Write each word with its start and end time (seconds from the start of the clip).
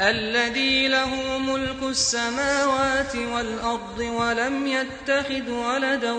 الذي 0.00 0.88
له 0.88 1.38
ملك 1.38 1.82
السماوات 1.82 3.16
والأرض 3.16 3.98
ولم 3.98 4.66
يتخذ 4.66 5.50
ولدا 5.50 6.12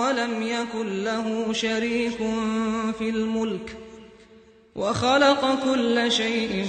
ولم 0.00 0.42
يكن 0.42 1.04
له 1.04 1.52
شريك 1.52 2.16
في 2.98 3.08
الملك 3.08 3.76
وخلق 4.74 5.64
كل 5.64 6.12
شيء 6.12 6.66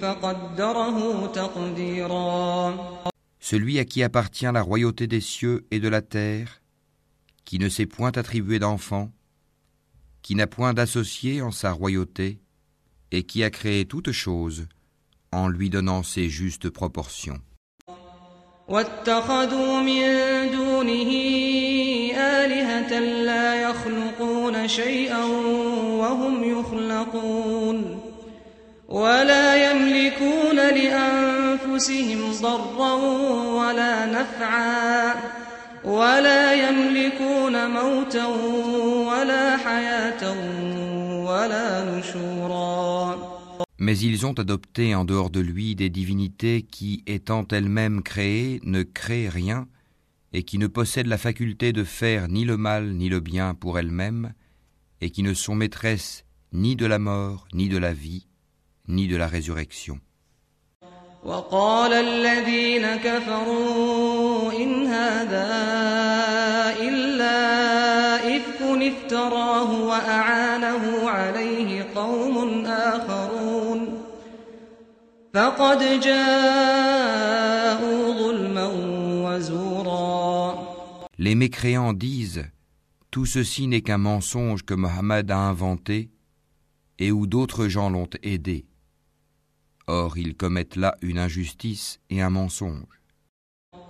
فقدره 0.00 1.26
تقديرا 1.26 3.04
Celui 3.40 3.78
à 3.78 3.84
qui 3.84 4.02
appartient 4.02 4.50
la 4.50 4.62
royauté 4.62 5.06
des 5.06 5.20
cieux 5.20 5.66
et 5.70 5.78
de 5.78 5.88
la 5.88 6.00
terre, 6.00 6.62
qui 7.44 7.58
ne 7.58 7.68
s'est 7.68 7.84
point 7.84 8.12
attribué 8.12 8.58
d'enfant, 8.58 9.12
qui 10.22 10.34
n'a 10.34 10.46
point 10.46 10.72
d'associé 10.72 11.42
en 11.42 11.50
sa 11.50 11.70
royauté, 11.72 12.38
et 13.10 13.24
qui 13.24 13.44
a 13.44 13.50
créé 13.50 13.84
toutes 13.84 14.12
choses, 14.12 14.66
en 15.31 15.47
lui 15.47 15.69
donnant 15.69 16.03
ses 16.03 16.29
justes 16.29 16.69
proportions. 16.69 17.39
واتخذوا 18.69 19.81
من 19.81 20.01
دونه 20.51 21.11
آلهة 22.17 22.99
لا 22.99 23.61
يخلقون 23.61 24.67
شيئا 24.67 25.23
وهم 25.97 26.43
يخلقون 26.43 27.99
ولا 28.89 29.71
يملكون 29.71 30.55
لأنفسهم 30.55 32.31
ضرا 32.41 32.93
ولا 33.53 34.05
نفعا 34.05 35.15
ولا 35.85 36.53
يملكون 36.53 37.69
موتا 37.69 38.25
ولا 39.07 39.57
حياة 39.57 40.33
ولا 41.25 41.83
نشورا 41.83 43.18
Mais 43.78 43.98
ils 43.98 44.24
ont 44.24 44.32
adopté 44.32 44.94
en 44.94 45.04
dehors 45.04 45.30
de 45.30 45.40
lui 45.40 45.74
des 45.74 45.90
divinités 45.90 46.62
qui, 46.62 47.02
étant 47.06 47.46
elles-mêmes 47.50 48.02
créées, 48.02 48.60
ne 48.64 48.82
créent 48.82 49.28
rien, 49.28 49.66
et 50.32 50.42
qui 50.42 50.58
ne 50.58 50.66
possèdent 50.66 51.06
la 51.06 51.18
faculté 51.18 51.72
de 51.72 51.84
faire 51.84 52.28
ni 52.28 52.44
le 52.44 52.56
mal 52.56 52.94
ni 52.94 53.08
le 53.08 53.20
bien 53.20 53.54
pour 53.54 53.78
elles-mêmes, 53.78 54.32
et 55.00 55.10
qui 55.10 55.22
ne 55.22 55.34
sont 55.34 55.54
maîtresses 55.54 56.24
ni 56.52 56.76
de 56.76 56.86
la 56.86 56.98
mort, 56.98 57.46
ni 57.52 57.68
de 57.68 57.78
la 57.78 57.92
vie, 57.92 58.26
ni 58.88 59.08
de 59.08 59.16
la 59.16 59.28
résurrection. 59.28 60.00
وقال 61.24 61.92
الذين 61.92 62.96
كفروا 62.96 64.52
إن 64.52 64.86
هذا 64.86 65.48
إلا 66.80 67.36
إفك 68.36 68.60
افتراه 68.62 69.72
وأعانه 69.72 70.37
فقد 75.34 76.00
جاءوا 76.00 76.94
ظلما 78.18 78.66
وزورا 79.24 80.74
Les 81.18 81.34
mécréants 81.34 81.92
disent 81.92 82.44
Tout 83.10 83.26
ceci 83.26 83.68
n'est 83.68 83.82
qu'un 83.82 83.98
mensonge 83.98 84.64
que 84.64 84.74
Mohammed 84.74 85.30
a 85.30 85.38
inventé 85.38 86.10
et 86.98 87.12
où 87.12 87.26
d'autres 87.26 87.68
gens 87.68 87.90
l'ont 87.90 88.10
aidé. 88.22 88.66
Or, 89.86 90.18
ils 90.18 90.34
commettent 90.34 90.76
là 90.76 90.96
une 91.02 91.18
injustice 91.18 92.00
et 92.10 92.22
un 92.22 92.30
mensonge. 92.30 92.94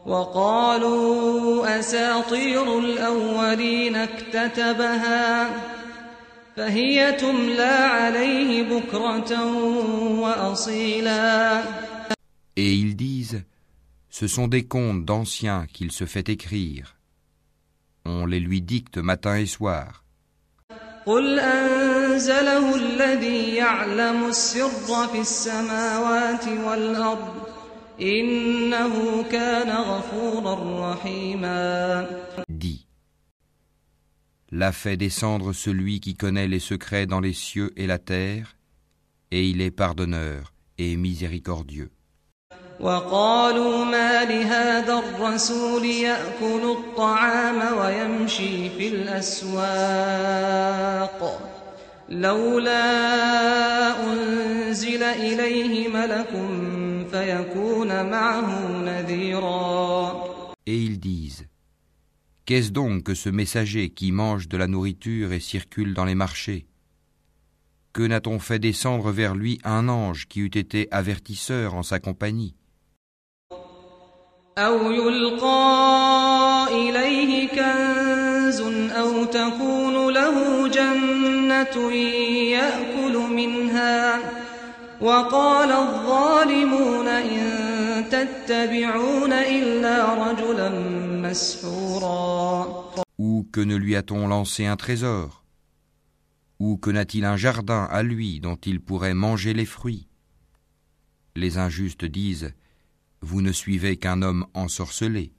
وقالوا 0.07 1.79
أساطير 1.79 2.79
الأولين 2.79 3.97
اكتتبها 3.97 5.51
فهي 6.59 7.13
تملى 7.13 7.63
عليه 7.63 8.63
بكرة 8.63 9.45
وأصيلا 10.21 11.63
Et 12.57 12.73
ils 12.75 12.95
disent 12.97 13.43
Ce 14.11 14.29
sont 14.29 14.47
des 14.47 14.65
contes 14.65 15.05
d'anciens 15.05 15.67
qu'il 15.73 15.91
se 15.91 16.05
fait 16.07 16.29
écrire. 16.29 16.95
On 18.07 18.27
les 18.27 18.39
lui 18.39 18.61
dicte 18.63 18.99
matin 18.99 19.37
et 19.37 19.47
soir. 19.47 20.05
قل 21.07 21.39
أنزله 21.41 22.75
الذي 22.77 23.55
يعلم 23.55 24.25
السر 24.29 25.07
في 25.13 25.21
السماوات 25.21 26.49
والأرض 26.49 27.35
إنه 28.01 29.25
كان 29.33 29.71
غفورا 29.71 30.55
رحيما 30.93 32.07
Dis 32.48 32.48
L'a 34.51 34.73
fait 34.73 34.97
descendre 34.97 35.53
celui 35.53 36.01
qui 36.01 36.15
connaît 36.15 36.49
les 36.49 36.61
secrets 36.61 37.07
dans 37.07 37.21
les 37.21 37.33
cieux 37.33 37.73
et 37.77 37.87
la 37.87 37.99
terre, 37.99 38.57
et 39.31 39.49
il 39.49 39.61
est 39.61 39.71
pardonneur 39.71 40.53
et 40.79 40.97
miséricordieux. 40.97 41.91
وقالوا 42.81 43.85
ما 43.85 44.25
لهذا 44.25 44.99
الرسول 44.99 45.85
يأكل 45.85 46.77
الطعام 46.79 47.79
ويمشي 47.79 48.71
في 48.71 48.89
الأسواق 48.89 50.01
لولا 52.09 52.83
أنزل 54.13 55.03
إليه 55.03 55.89
ملك 55.89 56.29
فيكون 57.11 58.11
معه 58.11 58.69
نذيرا 58.69 60.25
Et 60.67 60.79
ils 60.79 60.99
disent 60.99 61.47
Qu'est-ce 62.50 62.72
donc 62.72 63.04
que 63.04 63.14
ce 63.14 63.30
messager 63.30 63.92
qui 63.92 64.12
mange 64.12 64.48
de 64.48 64.58
la 64.58 64.66
nourriture 64.66 65.34
et 65.34 65.40
circule 65.40 65.94
dans 65.94 66.04
les 66.04 66.16
marchés? 66.16 66.66
Que 67.94 68.02
n'a-t-on 68.02 68.40
fait 68.40 68.58
descendre 68.58 69.12
vers 69.12 69.36
lui 69.36 69.60
un 69.64 69.88
ange 69.88 70.28
qui 70.28 70.40
eût 70.40 70.58
été 70.58 70.88
avertisseur 70.90 71.76
en 71.76 71.84
sa 71.84 72.00
compagnie? 72.00 72.56
أو 91.29 91.29
يلقى 91.29 91.31
إليه 91.31 91.35
كنز 91.35 91.65
أو 91.65 91.91
تكون 91.91 92.01
له 92.01 92.25
جنة 92.25 92.25
يأكل 92.25 92.65
منها 92.65 92.65
وقال 92.65 92.65
الظالمون 92.65 92.65
إن 92.65 92.65
تتبعون 92.65 92.65
إلا 92.65 92.65
رجلا 92.65 92.91
مسحورا 92.91 93.05
Ou 93.17 93.47
que 93.53 93.61
ne 93.61 93.77
lui 93.77 93.97
a-t-on 93.97 94.29
lancé 94.29 94.67
un 94.67 94.77
trésor 94.77 95.45
Ou 96.59 96.77
que 96.77 96.91
n'a-t-il 96.91 97.25
un 97.25 97.37
jardin 97.37 97.85
à 97.91 98.03
lui 98.03 98.41
dont 98.41 98.57
il 98.57 98.81
pourrait 98.81 99.15
manger 99.15 99.55
les 99.55 99.67
fruits 99.67 100.09
Les 101.37 101.59
injustes 101.59 102.05
disent 102.05 102.55
Vous 103.21 103.43
ne 103.43 103.53
suivez 103.53 103.97
qu'un 103.97 104.23
homme 104.23 104.47
ensorcelé. 104.55 105.33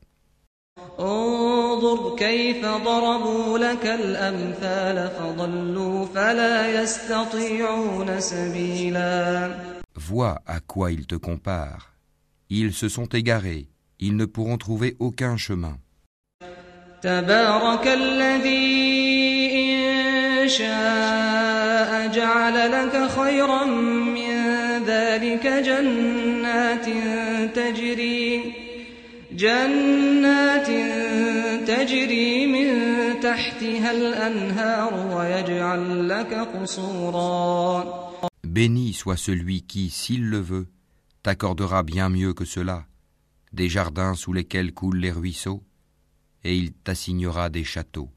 انظر 0.99 2.15
كيف 2.15 2.65
ضربوا 2.65 3.57
لك 3.57 3.85
الأمثال 3.85 5.09
فضلوا 5.19 6.05
فلا 6.05 6.83
يستطيعون 6.83 8.19
سبيلا 8.19 9.75
Vois 9.97 10.41
à 10.45 10.59
quoi 10.59 10.91
ils 10.91 11.07
te 11.07 11.15
comparent. 11.15 11.93
Ils 12.49 12.73
se 12.73 12.89
sont 12.89 13.05
égarés, 13.05 13.69
ils 13.99 14.15
ne 14.15 14.25
pourront 14.25 14.57
trouver 14.57 14.95
aucun 14.99 15.37
chemin. 15.37 15.77
تبارك 17.01 17.87
الذي 17.87 19.51
إن 19.53 20.49
شاء 20.49 22.07
جعل 22.07 22.71
لك 22.71 23.09
خيرا 23.09 23.65
من 23.65 24.33
ذلك 24.87 25.47
جنات 25.47 26.85
تجري 27.55 28.53
جنات 29.31 30.67
تجري 31.67 32.47
من 32.47 32.69
تحتها 33.19 33.91
الأنهار 33.91 34.93
ويجعل 35.17 36.09
لك 36.09 36.33
قصورا 36.33 37.95
Béni 38.47 38.93
soit 38.93 39.17
celui 39.17 39.63
qui, 39.63 39.89
s'il 39.89 40.29
le 40.29 40.39
veut, 40.39 40.67
t'accordera 41.23 41.83
bien 41.83 42.07
mieux 42.07 42.33
que 42.33 42.45
cela, 42.45 42.85
des 43.52 43.68
jardins 43.68 44.14
sous 44.14 44.32
lesquels 44.32 44.72
coulent 44.72 44.98
les 44.98 45.12
ruisseaux, 45.12 45.62
et 46.44 46.56
il 46.56 46.72
t'assignera 46.72 47.50
des 47.50 47.64
châteaux. 47.64 48.10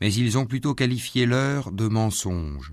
Mais 0.00 0.12
ils 0.14 0.38
ont 0.38 0.46
plutôt 0.46 0.74
qualifié 0.74 1.26
l'heure 1.26 1.72
de 1.72 1.88
mensonge. 1.88 2.72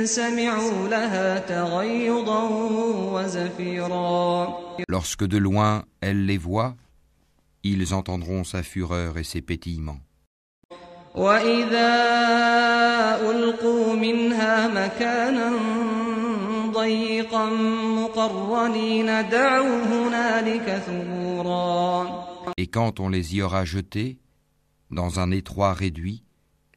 سمعوا 0.04 0.88
لها 0.88 1.38
تغيظا 1.38 2.42
وزفيرا 3.12 4.56
Lorsque 4.88 5.24
de 5.24 5.38
loin 5.38 5.84
elle 6.00 6.26
les 6.26 6.38
voit, 6.38 6.76
ils 7.64 7.94
entendront 7.94 8.44
sa 8.44 8.62
fureur 8.62 9.18
et 9.18 9.24
ses 9.24 9.42
pétillements. 9.42 10.00
وإذا 11.14 11.90
ألقوا 13.30 13.96
منها 13.96 14.68
مكانا 14.68 15.52
ضيقا 16.72 17.46
مقرنين 17.96 19.06
دعوا 19.06 19.82
هنالك 19.84 20.82
ثبورا 20.86 22.26
Et 22.58 22.66
quand 22.66 23.00
on 23.00 23.08
les 23.08 23.34
y 23.34 23.42
aura 23.42 23.64
jetés, 23.64 24.18
dans 24.90 25.18
un 25.20 25.30
étroit 25.30 25.72
réduit, 25.72 26.22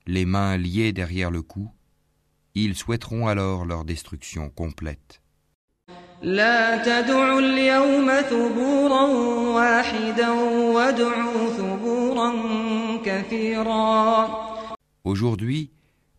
les 0.08 0.26
mains 0.26 0.58
liées 0.58 0.92
derrière 0.94 1.32
le 1.32 1.42
cou, 1.42 1.72
ils 2.56 2.76
souhaiteront 2.76 3.28
alors 3.28 3.66
leur 3.66 3.86
destruction 3.86 4.50
complète. 4.50 5.22
لا 6.22 6.78
تدعوا 6.84 7.40
اليوم 7.40 8.22
ثبورا 8.22 9.04
واحدا 9.56 10.30
وادعوا 10.30 11.50
ثبورا 11.58 12.34
كثيرا 13.06 14.30
Aujourd'hui, 15.06 15.72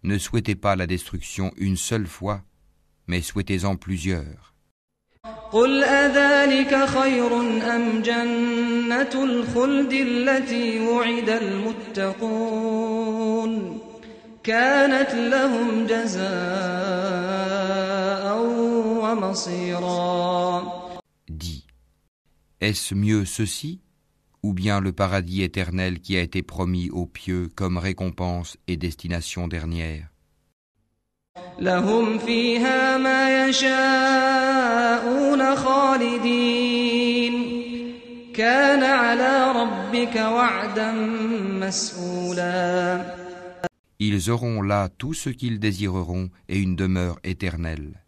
ne 0.02 0.16
souhaitez 0.16 0.54
pas 0.54 0.74
la 0.74 0.86
destruction 0.86 1.52
une 1.58 1.76
seule 1.76 2.06
fois, 2.06 2.42
mais 3.06 3.20
souhaitez-en 3.20 3.76
plusieurs. 3.76 4.54
قل 5.52 5.84
أذلك 5.84 6.84
خير 6.84 7.40
أم 7.76 8.02
جنة 8.02 9.24
الخلد 9.24 9.92
التي 9.92 10.80
وعد 10.80 11.28
المتقون 11.98 13.00
كانت 14.44 15.14
لهم 15.14 15.86
جزاء 15.86 16.30
ومصيرا 19.02 20.80
Dis, 21.28 21.64
est-ce 22.60 22.94
mieux 22.94 23.24
ceci, 23.24 23.80
ou 24.42 24.52
bien 24.52 24.80
le 24.80 24.92
paradis 24.92 25.42
éternel 25.42 26.00
qui 26.00 26.16
a 26.16 26.20
été 26.20 26.42
promis 26.42 26.90
aux 26.90 27.06
pieux 27.06 27.48
comme 27.54 27.78
récompense 27.78 28.56
et 28.66 28.76
destination 28.76 29.48
dernière 29.48 30.10
لهم 31.58 32.18
فيها 32.18 32.98
ما 32.98 33.48
يشاءون 33.48 34.90
خالدين 35.56 37.34
كان 38.34 38.82
على 38.82 39.52
ربك 39.52 40.16
وعدا 40.16 40.92
مسئولا 41.60 43.00
Ils 44.02 44.30
auront 44.30 44.62
là 44.62 44.88
tout 44.88 45.12
ce 45.12 45.28
qu'ils 45.28 45.60
désireront 45.60 46.30
et 46.48 46.58
une 46.58 46.74
demeure 46.74 47.18
éternelle. 47.22 48.02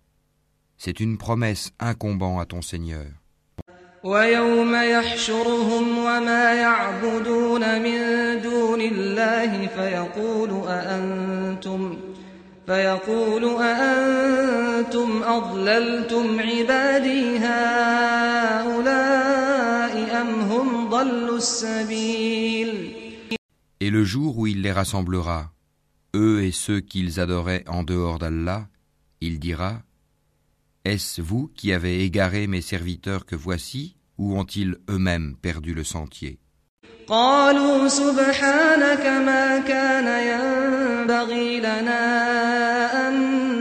C'est 0.78 1.00
une 1.00 1.18
promesse 1.18 1.72
incombant 1.78 2.40
à 2.40 2.46
ton 2.46 2.62
Seigneur. 2.62 3.06
ويوم 4.04 4.74
يحشرهم 4.74 5.98
وما 5.98 6.54
يعبدون 6.54 7.82
من 7.82 7.98
دون 8.42 8.80
الله 8.80 9.66
فيقول 9.66 10.68
أأنتم 10.68 11.96
فيقول 12.66 13.62
أأنتم 13.62 15.22
أضللتم 15.22 16.40
عبادي 16.40 17.38
هؤلاء 17.38 19.02
أم 20.20 20.40
هم 20.40 20.88
ضلوا 20.88 21.36
السبيل 21.36 22.92
Et 23.80 23.90
le 23.90 24.04
jour 24.04 24.38
où 24.38 24.46
il 24.46 24.62
les 24.62 24.72
rassemblera, 24.72 25.50
eux 26.16 26.42
et 26.42 26.52
ceux 26.52 26.80
qu'ils 26.80 27.20
adoraient 27.20 27.64
en 27.68 27.82
dehors 27.82 28.18
d'Allah, 28.18 28.68
il 29.20 29.38
dira 29.38 29.82
Est-ce 30.84 31.22
vous 31.22 31.50
qui 31.54 31.72
avez 31.72 32.04
égaré 32.04 32.46
mes 32.46 32.60
serviteurs 32.60 33.24
que 33.24 33.36
voici, 33.36 33.96
ou 34.18 34.38
ont-ils 34.38 34.76
eux-mêmes 34.90 35.36
perdu 35.40 35.74
le 35.74 35.84
sentier 35.84 36.38
قالوا 37.06 37.88
سبحانك 37.88 39.06
ما 39.06 39.58
كان 39.58 40.06
ينبغي 40.06 41.60
لنا 41.60 43.08
أن 43.08 43.14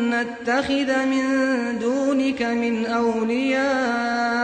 نتخذ 0.09 1.05
من 1.05 1.79
دونك 1.79 2.41
من 2.41 2.85
أولياء 2.85 4.41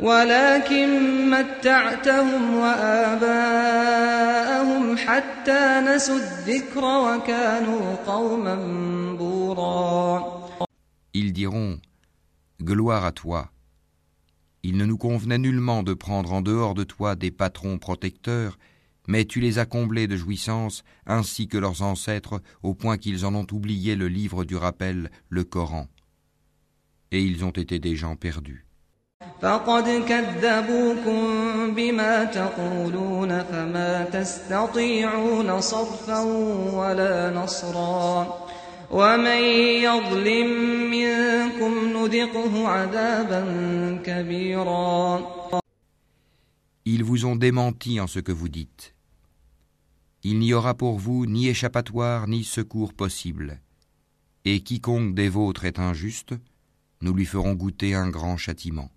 ولكن 0.00 1.30
متعتهم 1.30 2.54
وآباءهم 2.56 3.88
حتى 5.02 5.80
نسوا 5.80 6.16
الذكر 6.16 6.84
وكانوا 6.84 7.94
قوما 8.06 8.56
بورا 9.18 10.38
Ils 11.14 11.32
diront 11.32 11.80
Gloire 12.60 13.04
à 13.04 13.12
toi. 13.12 13.50
Il 14.62 14.76
ne 14.76 14.84
nous 14.84 14.98
convenait 14.98 15.38
nullement 15.38 15.82
de 15.82 15.94
prendre 15.94 16.32
en 16.32 16.42
dehors 16.42 16.74
de 16.74 16.84
toi 16.84 17.14
des 17.14 17.30
patrons 17.30 17.78
protecteurs, 17.78 18.58
mais 19.06 19.24
tu 19.24 19.40
les 19.40 19.58
as 19.58 19.66
comblés 19.66 20.06
de 20.06 20.16
jouissances, 20.16 20.84
ainsi 21.06 21.48
que 21.48 21.56
leurs 21.56 21.82
ancêtres, 21.82 22.42
au 22.62 22.74
point 22.74 22.98
qu'ils 22.98 23.24
en 23.24 23.34
ont 23.34 23.46
oublié 23.52 23.96
le 23.96 24.08
livre 24.08 24.44
du 24.44 24.56
rappel, 24.56 25.10
le 25.28 25.44
Coran. 25.44 25.88
Et 27.10 27.22
ils 27.22 27.44
ont 27.44 27.50
été 27.50 27.78
des 27.78 27.96
gens 27.96 28.16
perdus. 28.16 28.66
فقد 29.42 30.04
كذبوكم 30.08 31.20
بما 31.74 32.24
تقولون 32.24 33.42
فما 33.42 34.04
تستطيعون 34.04 35.60
صرفا 35.60 36.20
ولا 36.74 37.30
نصرا 37.30 38.38
ومن 38.90 39.42
يظلم 39.86 40.50
منكم 40.90 41.72
نذقه 41.96 42.68
عذابا 42.68 43.42
كبيرا 44.04 45.20
Ils 46.84 47.04
vous 47.04 47.26
ont 47.26 47.36
démenti 47.36 48.00
en 48.00 48.06
ce 48.06 48.18
que 48.18 48.32
vous 48.32 48.48
dites. 48.48 48.94
Il 50.24 50.38
n'y 50.38 50.54
aura 50.54 50.74
pour 50.74 50.98
vous 50.98 51.26
ni 51.26 51.48
échappatoire 51.48 52.26
ni 52.26 52.44
secours 52.44 52.94
possible. 52.94 53.60
Et 54.46 54.60
quiconque 54.60 55.14
des 55.14 55.28
vôtres 55.28 55.66
est 55.66 55.78
injuste, 55.78 56.34
nous 57.02 57.12
lui 57.12 57.26
ferons 57.26 57.52
goûter 57.52 57.94
un 57.94 58.08
grand 58.08 58.38
châtiment. 58.38 58.90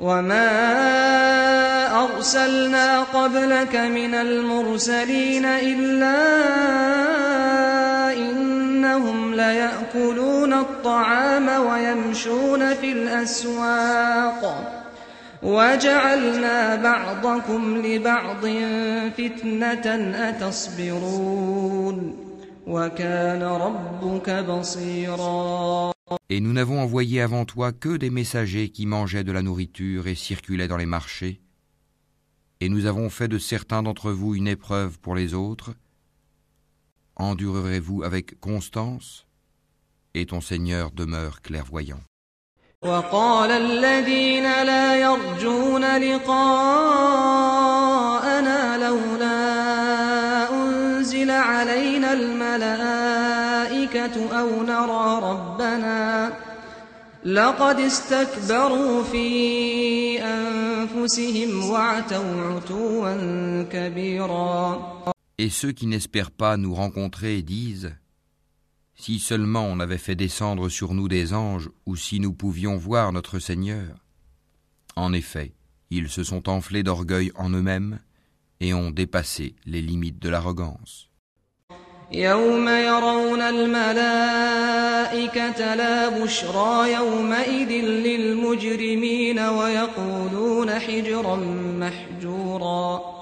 وما 0.00 0.48
أرسلنا 2.04 3.02
قبلك 3.02 3.76
من 3.76 4.14
المرسلين 4.14 5.44
إلا 5.44 6.18
إنهم 8.12 9.34
ليأكلون 9.34 10.52
الطعام 10.52 11.48
ويمشون 11.66 12.74
في 12.74 12.92
الأسواق 12.92 14.74
وجعلنا 15.42 16.74
بعضكم 16.76 17.82
لبعض 17.86 18.46
فتنة 19.18 20.14
أتصبرون 20.28 22.16
وكان 22.66 23.42
ربك 23.42 24.30
بصيرا 24.30 25.92
Et 26.29 26.39
nous 26.39 26.53
n'avons 26.53 26.79
envoyé 26.79 27.21
avant 27.21 27.45
toi 27.45 27.71
que 27.71 27.97
des 27.97 28.09
messagers 28.09 28.69
qui 28.69 28.85
mangeaient 28.85 29.23
de 29.23 29.31
la 29.31 29.41
nourriture 29.41 30.07
et 30.07 30.15
circulaient 30.15 30.67
dans 30.67 30.77
les 30.77 30.85
marchés. 30.85 31.41
Et 32.59 32.69
nous 32.69 32.85
avons 32.85 33.09
fait 33.09 33.27
de 33.27 33.39
certains 33.39 33.83
d'entre 33.83 34.11
vous 34.11 34.35
une 34.35 34.47
épreuve 34.47 34.99
pour 34.99 35.15
les 35.15 35.33
autres. 35.33 35.73
Endurerez-vous 37.15 38.03
avec 38.03 38.39
constance 38.39 39.27
Et 40.13 40.25
ton 40.25 40.41
Seigneur 40.41 40.91
demeure 40.91 41.41
clairvoyant. 41.41 42.01
وقال 42.83 43.51
الذين 43.51 44.43
لا 44.43 44.95
يرجون 44.95 45.97
لقاءنا 45.97 47.17
لولا 48.77 49.39
أنزل 50.51 51.31
علينا 51.31 52.13
الملائكة 52.13 53.06
أو 54.31 54.63
نرى 54.63 55.31
ربنا 55.31 56.33
لقد 57.25 57.79
استكبروا 57.79 59.03
في 59.03 60.21
أنفسهم 60.21 61.69
وعتوا 61.69 62.55
عتوا 62.55 63.63
كبيرا 63.63 64.93
Et 65.39 65.49
ceux 65.49 65.71
qui 65.71 65.87
n'espèrent 65.87 66.31
pas 66.31 66.57
nous 66.57 66.73
rencontrer 66.75 67.41
disent 67.41 67.95
Si 68.95 69.19
seulement 69.19 69.65
on 69.65 69.79
avait 69.79 69.97
fait 69.97 70.15
descendre 70.15 70.69
sur 70.69 70.93
nous 70.93 71.07
des 71.07 71.33
anges, 71.33 71.69
ou 71.85 71.95
si 71.95 72.19
nous 72.19 72.33
pouvions 72.33 72.77
voir 72.77 73.11
notre 73.11 73.39
Seigneur. 73.39 73.95
En 74.95 75.11
effet, 75.11 75.53
Ils 75.95 76.09
se 76.09 76.23
sont 76.23 76.49
enflés 76.49 76.81
d'orgueil 76.81 77.31
en 77.35 77.51
eux-mêmes 77.51 77.99
et 78.59 78.73
ont 78.73 78.89
dépassé 78.89 79.55
les 79.67 79.79
limites 79.79 80.17
de 80.17 80.27
l'arrogance. 80.27 81.11
يوم 82.11 82.67
يرون 82.69 83.41
الملائكة 83.41 84.95
لا 85.75 86.23
بشرى 86.23 86.93
يومئذ 86.93 87.71
للمجرمين 87.85 89.39
ويقولون 89.39 90.79
حجرا 90.79 91.35
محجورا 91.79 93.13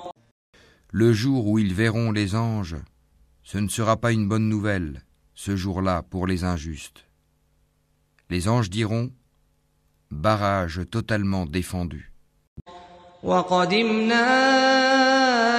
Le 0.93 1.13
jour 1.13 1.47
où 1.47 1.57
ils 1.57 1.73
verront 1.73 2.11
les 2.11 2.35
anges, 2.35 2.75
ce 3.43 3.57
ne 3.57 3.69
sera 3.69 3.95
pas 3.95 4.11
une 4.11 4.27
bonne 4.27 4.49
nouvelle, 4.49 5.03
ce 5.35 5.55
jour-là, 5.55 6.03
pour 6.03 6.27
les 6.27 6.43
injustes. 6.43 7.05
Les 8.29 8.49
anges 8.49 8.69
diront 8.69 9.09
Barrage 10.11 10.81
totalement 10.91 11.45
défendu. 11.45 12.11
وقدمنا 13.23 14.25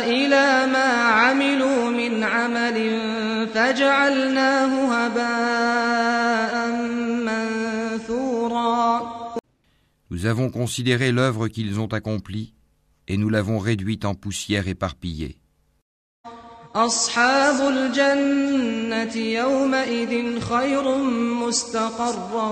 إلى 0.04 0.66
ما 0.72 0.88
عملوا 0.92 1.90
من 1.90 2.24
عمل 2.24 2.76
فجعلناه 3.56 4.72
هباء 4.94 6.54
منثورا 7.26 9.12
Nous 10.10 10.26
avons 10.26 10.50
considéré 10.50 11.10
l'œuvre 11.10 11.48
qu'ils 11.48 11.80
ont 11.80 11.92
accomplie 11.92 12.52
et 13.08 13.16
nous 13.16 13.30
l'avons 13.30 13.58
réduite 13.58 14.04
en 14.04 14.14
poussière 14.14 14.68
éparpillée. 14.68 15.38
أصحاب 16.74 17.68
الجنة 17.68 19.16
يومئذ 19.16 20.40
خير 20.40 20.98
مستقرا 21.46 22.48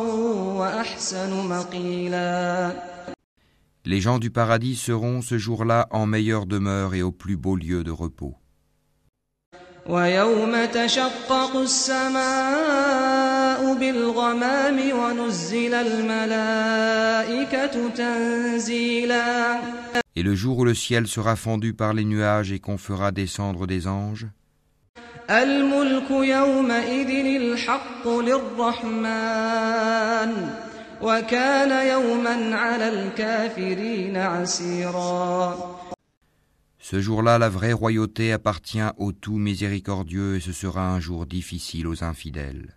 وأحسن 0.58 1.48
مقيلا 1.48 2.72
Les 3.86 4.00
gens 4.02 4.18
du 4.18 4.30
paradis 4.30 4.76
seront 4.76 5.22
ce 5.22 5.38
jour-là 5.38 5.88
en 5.90 6.04
meilleure 6.04 6.44
demeure 6.44 6.94
et 6.94 7.02
au 7.02 7.12
plus 7.12 7.38
beau 7.38 7.56
lieu 7.56 7.82
de 7.82 7.90
repos. 7.90 8.36
ويوم 9.89 10.65
تشقق 10.65 11.55
السماء 11.55 13.03
بالغمام 13.73 14.79
ونزل 14.99 15.73
الملائكة 15.73 17.09
تنزيلا. 17.89 19.59
Et 20.15 20.23
le 20.23 20.33
jour 20.33 20.57
où 20.59 20.65
le 20.65 20.73
ciel 20.73 21.07
sera 21.07 21.35
fendu 21.35 21.73
par 21.73 21.93
les 21.93 22.05
nuages 22.05 22.51
et 22.51 22.59
qu'on 22.59 22.77
fera 22.77 23.11
descendre 23.11 23.67
des 23.67 23.85
anges, 23.87 24.25
الملك 25.29 26.11
يومئذ 26.11 27.09
الحق 27.41 28.07
للرحمن 28.07 29.51
وكان 31.01 31.87
يوما 31.87 32.55
على 32.55 32.87
الكافرين 32.89 34.17
عسيرا. 34.17 35.94
ce 36.84 37.00
jour-là 37.00 37.38
la 37.38 37.48
vraie 37.48 37.72
royauté 37.72 38.32
appartient 38.32 38.90
au 38.96 39.12
tout 39.12 39.36
miséricordieux 39.36 40.36
et 40.36 40.40
ce 40.40 40.52
sera 40.52 40.90
un 40.90 41.00
jour 41.00 41.26
difficile 41.26 41.86
aux 41.86 42.02
infidèles. 42.02 42.74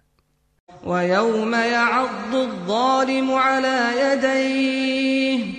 ويوم 0.84 1.54
يعض 1.54 2.36
الظالم 2.36 3.32
على 3.32 3.92
يديه 4.02 5.54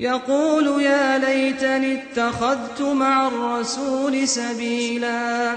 يقول 0.00 0.82
يا 0.82 1.18
ليتني 1.18 2.02
اتخذت 2.02 2.82
مع 2.82 3.28
الرسول 3.28 4.28
سبيلا 4.28 5.56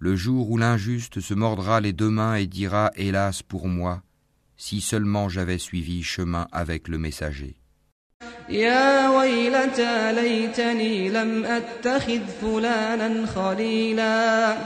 Le 0.00 0.14
jour 0.14 0.50
où 0.50 0.56
l'injuste 0.56 1.20
se 1.20 1.34
mordra 1.34 1.80
les 1.80 1.92
deux 1.92 2.08
mains 2.08 2.36
et 2.36 2.46
dira 2.46 2.92
Hélas 2.94 3.42
pour 3.42 3.66
moi, 3.66 4.02
si 4.56 4.80
seulement 4.80 5.28
j'avais 5.28 5.58
suivi 5.58 6.04
chemin 6.04 6.46
avec 6.52 6.86
le 6.86 6.98
messager. 6.98 7.56
يا 8.48 9.08
ويلتى 9.08 10.12
ليتني 10.12 11.08
لم 11.08 11.44
أتخذ 11.44 12.20
فلانا 12.42 13.26
خليلا 13.26 14.56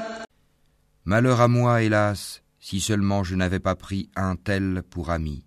Malheur 1.04 1.40
à 1.40 1.48
moi, 1.48 1.82
hélas, 1.82 2.42
si 2.60 2.78
seulement 2.80 3.24
je 3.24 3.34
n'avais 3.34 3.58
pas 3.58 3.74
pris 3.74 4.08
un 4.14 4.36
tel 4.36 4.82
pour 4.88 5.10
ami. 5.10 5.42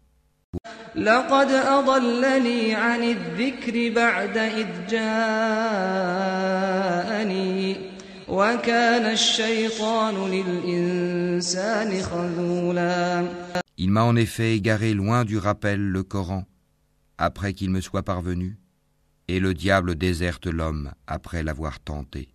لقد 0.95 1.51
أضلني 1.51 2.75
عن 2.75 3.03
الذكر 3.03 3.93
بعد 3.95 4.37
إذ 4.37 4.67
جاءني 4.89 6.45
وكان 8.27 9.05
الشيطان 9.11 10.31
للإنسان 10.31 12.01
خذولا 12.01 13.25
Il 13.77 13.89
m'a 13.91 14.03
en 14.03 14.15
effet 14.15 14.55
égaré 14.55 14.93
loin 14.93 15.25
du 15.25 15.37
rappel 15.37 15.79
le 15.79 16.03
Coran, 16.03 16.43
après 17.19 17.53
qu'il 17.53 17.69
me 17.69 17.81
soit 17.81 18.03
parvenu, 18.03 18.57
et 19.27 19.39
le 19.39 19.53
diable 19.53 19.95
déserte 19.95 20.47
l'homme 20.47 20.91
après 21.07 21.43
l'avoir 21.43 21.79
tenté. 21.79 22.29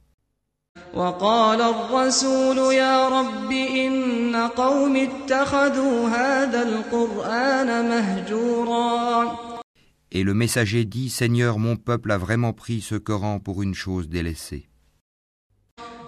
وقال 0.94 1.60
الرسول 1.60 2.74
يا 2.74 3.08
رب 3.08 3.52
إن 3.52 4.36
قوم 4.36 4.96
اتخذوا 4.96 6.08
هذا 6.08 6.62
القرآن 6.62 7.88
مهجورا 7.88 9.36
Et 10.12 10.24
le 10.24 10.34
messager 10.34 10.84
dit 10.84 11.08
Seigneur, 11.08 11.60
mon 11.60 11.76
peuple 11.76 12.10
a 12.10 12.18
vraiment 12.18 12.52
pris 12.52 12.80
ce 12.80 12.96
Coran 12.96 13.38
pour 13.38 13.62
une 13.62 13.74
chose 13.74 14.08
délaissée. 14.08 14.66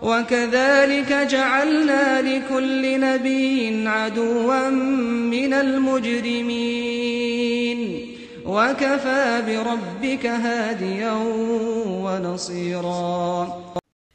وكذلك 0.03 1.13
جعلنا 1.13 2.23
لكل 2.23 3.01
نبي 3.01 3.89
عدوا 3.89 4.71
من 4.71 5.53
المجرمين 5.53 6.86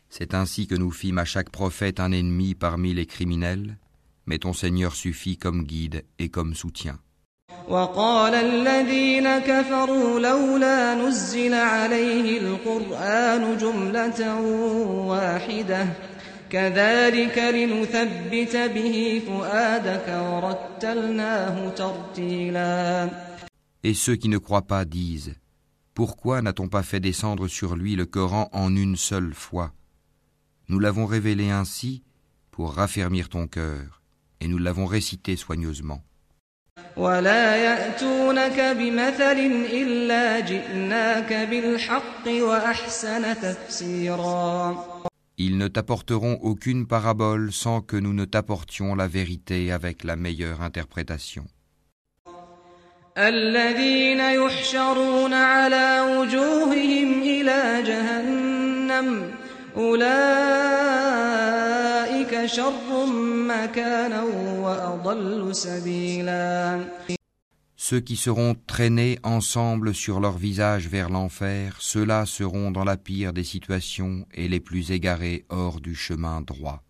C'est 0.08 0.34
ainsi 0.34 0.66
que 0.66 0.74
nous 0.74 0.90
fîmes 0.90 1.18
à 1.18 1.26
chaque 1.26 1.50
prophète 1.50 2.00
un 2.00 2.12
ennemi 2.12 2.54
parmi 2.54 2.94
les 2.94 3.04
criminels, 3.04 3.76
mais 4.24 4.38
ton 4.38 4.54
Seigneur 4.54 4.94
suffit 4.94 5.36
comme 5.36 5.64
guide 5.64 6.04
et 6.18 6.30
comme 6.30 6.54
soutien. 6.54 6.98
وقال 7.68 8.34
الذين 8.34 9.38
كفروا 9.38 10.20
لولا 10.20 10.94
نزل 10.94 11.54
عليه 11.54 12.40
القرآن 12.40 13.56
جملة 13.56 14.40
واحدة 15.06 15.86
كذلك 16.50 17.38
لنثبت 17.38 18.56
به 18.56 19.22
فؤادك 19.26 20.08
ورتلناه 20.08 21.68
ترتيلا 21.68 23.08
Et 23.84 23.94
ceux 23.94 24.14
qui 24.14 24.28
ne 24.28 24.38
croient 24.38 24.66
pas 24.66 24.84
disent 24.84 25.34
Pourquoi 25.94 26.40
n'a-t-on 26.40 26.68
pas 26.68 26.84
fait 26.84 27.00
descendre 27.00 27.48
sur 27.48 27.74
lui 27.74 27.96
le 27.96 28.06
Coran 28.06 28.48
en 28.52 28.74
une 28.76 28.96
seule 28.96 29.34
fois? 29.34 29.72
Nous 30.68 30.78
l'avons 30.78 31.06
révélé 31.06 31.50
ainsi 31.50 32.04
pour 32.52 32.74
raffermir 32.74 33.28
ton 33.28 33.48
cœur, 33.48 34.00
et 34.40 34.46
nous 34.46 34.58
l'avons 34.58 34.86
récité 34.86 35.34
soigneusement. 35.36 36.02
Ils 45.38 45.58
ne 45.58 45.68
t'apporteront 45.68 46.38
aucune 46.42 46.86
parabole 46.86 47.52
sans 47.52 47.80
que 47.80 47.96
nous 47.96 48.12
ne 48.12 48.24
t'apportions 48.24 48.94
la 48.94 49.08
vérité 49.08 49.72
avec 49.72 50.04
la 50.04 50.16
meilleure 50.16 50.62
interprétation. 50.62 51.46
الذين 53.17 54.19
يحشرون 54.19 55.33
على 55.33 56.01
وجوههم 56.01 57.21
إلى 57.21 57.83
جهنم 57.85 59.31
أولئك 59.77 60.07
شر 62.45 63.05
مكانا 63.47 64.23
وأضل 64.63 65.55
سبيلا 65.55 66.85
Ceux 67.79 68.01
qui 68.01 68.17
seront 68.17 68.55
traînés 68.67 69.17
ensemble 69.23 69.93
sur 69.93 70.19
leur 70.19 70.37
visage 70.37 70.89
vers 70.89 71.09
l'enfer, 71.09 71.77
ceux-là 71.79 72.25
seront 72.25 72.69
dans 72.69 72.83
la 72.83 72.97
pire 72.97 73.31
des 73.31 73.45
situations 73.45 74.25
et 74.33 74.49
les 74.49 74.59
plus 74.59 74.91
égarés 74.91 75.45
hors 75.47 75.79
du 75.79 75.95
chemin 75.95 76.41
droit. 76.41 76.83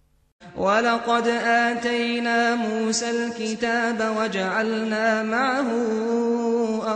ولقد 0.57 1.27
آتينا 1.45 2.55
موسى 2.55 3.11
الكتاب 3.11 4.15
وجعلنا 4.17 5.23
معه 5.23 5.69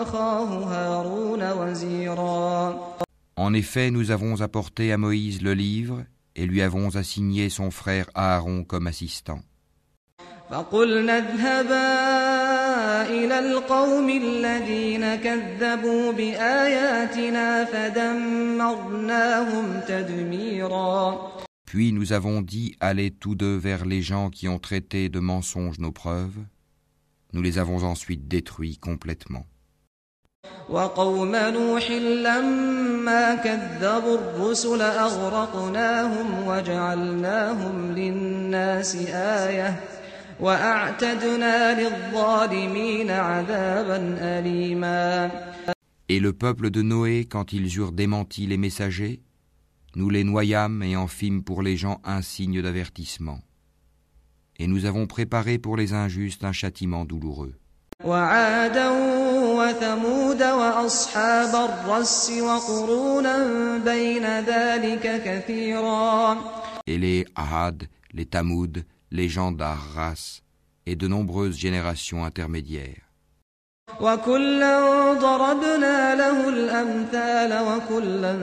أخاه 0.03 0.45
هارون 0.45 1.53
وزيرا 1.53 2.97
En 3.39 3.53
effet, 3.53 3.91
nous 3.91 4.11
avons 4.11 4.41
apporté 4.41 4.93
à 4.93 4.97
Moïse 4.97 5.43
le 5.43 5.53
livre 5.53 6.05
et 6.37 6.47
lui 6.47 6.63
avons 6.63 6.97
assigné 6.97 7.51
son 7.51 7.71
frère 7.71 8.07
Aaron 8.15 8.65
comme 8.65 8.87
assistant. 8.87 9.41
فقلنا 10.51 11.19
اذهبا 11.19 11.93
إلى 13.11 13.39
القوم 13.39 14.11
الذين 14.11 15.15
كذبوا 15.15 16.13
بآياتنا 16.13 17.65
فدمرناهم 17.65 19.01
تدميرا 19.89 21.29
Puis 21.76 21.94
nous 21.94 22.12
avons 22.12 22.42
dit 22.42 22.76
Allez 22.82 23.12
tous 23.12 23.34
deux 23.34 23.56
vers 23.56 23.86
les 23.86 24.02
gens 24.02 24.30
qui 24.30 24.50
ont 24.50 24.60
traité 24.60 25.08
de 25.08 25.22
mensonges 25.22 25.80
nos 25.80 25.94
preuves. 25.94 26.38
Nous 27.32 27.42
les 27.42 27.60
avons 27.60 27.84
ensuite 27.84 28.28
détruits 28.28 28.78
complètement. 28.78 29.46
وقوم 30.70 31.36
نوح 31.36 31.92
لما 31.92 33.36
كذبوا 33.36 34.18
الرسل 34.18 34.82
أغرقناهم 34.82 36.48
وجعلناهم 36.48 37.92
للناس 37.92 38.96
آية 39.46 39.80
وأعتدنا 40.40 41.82
للظالمين 41.82 43.12
عذابا 43.12 44.18
أليما 44.22 45.32
Et 46.10 46.20
le 46.20 46.34
peuple 46.34 46.70
de 46.70 46.82
Noé, 46.82 47.24
quand 47.24 47.54
ils 47.54 47.78
eurent 47.78 47.94
démenti 47.94 48.46
les 48.46 48.58
messagers, 48.58 49.22
nous 49.97 50.11
les 50.11 50.25
noyâmes 50.25 50.83
et 50.83 50.95
en 50.95 51.07
fîmes 51.07 51.43
pour 51.43 51.63
les 51.63 51.79
gens 51.79 52.03
un 52.05 52.21
signe 52.21 52.61
d'avertissement. 52.61 53.41
Et 54.59 54.67
nous 54.67 54.85
avons 54.85 55.07
préparé 55.07 55.57
pour 55.57 55.75
les 55.75 55.95
injustes 55.95 56.45
un 56.45 56.53
châtiment 56.53 57.07
douloureux. 57.07 57.55
Et 66.87 66.99
les 66.99 67.27
Ahad, 67.35 67.89
les 68.13 68.27
Tamoud, 68.27 68.85
les 69.11 69.29
gens 69.31 69.51
d'Arras 69.51 70.43
et 70.85 70.95
de 70.95 71.09
nombreuses 71.09 71.57
générations 71.57 72.23
intermédiaires. 72.23 73.06
وكلا 74.02 75.14
ضربنا 75.14 76.16
له 76.16 76.50
الأمثال 76.50 77.52
وكلا 77.68 78.34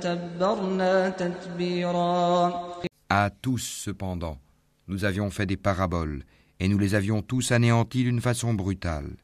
تبرنا 0.00 1.08
تتبيرا 1.08 2.52
À 3.08 3.30
tous, 3.30 3.62
cependant, 3.86 4.36
nous 4.88 5.04
avions 5.04 5.30
fait 5.30 5.46
des 5.46 5.56
paraboles, 5.56 6.24
et 6.60 6.66
nous 6.68 6.76
les 6.78 6.94
avions 6.96 7.22
tous 7.22 7.52
anéantis 7.52 8.02
d'une 8.04 8.20
façon 8.20 8.52
brutale. 8.54 9.16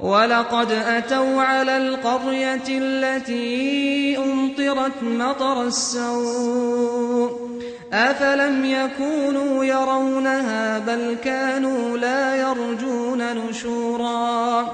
ولقد 0.00 0.70
أتوا 0.70 1.42
على 1.42 1.76
القرية 1.76 2.68
التي 2.68 4.18
أمطرت 4.18 5.02
مطر 5.02 5.66
السوء 5.66 7.48
أفلم 7.92 8.64
يكونوا 8.64 9.64
يرونها 9.64 10.78
بل 10.78 11.16
كانوا 11.24 11.98
لا 11.98 12.36
يرجون 12.36 13.36
نشورا 13.48 14.68